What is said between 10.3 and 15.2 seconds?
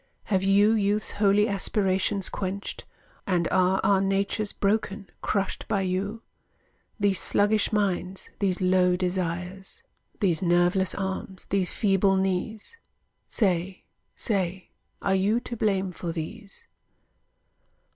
nerveless arms, these feeble knees. Say, say, are